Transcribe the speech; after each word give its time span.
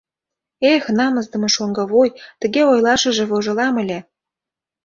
Эх, 0.73 0.83
намысдыме 0.97 1.49
шоҥго 1.55 1.83
вуй... 1.91 2.09
тыге 2.41 2.61
ойлашыже 2.71 3.23
вожылам 3.31 3.75
ыле. 3.83 3.99